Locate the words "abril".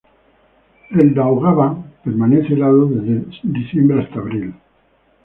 4.19-4.55